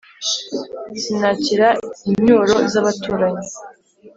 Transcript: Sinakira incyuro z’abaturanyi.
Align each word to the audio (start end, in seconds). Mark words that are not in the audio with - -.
Sinakira 1.01 1.67
incyuro 2.09 2.55
z’abaturanyi. 2.71 3.47